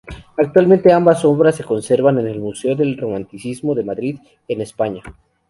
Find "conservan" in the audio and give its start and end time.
1.63-2.17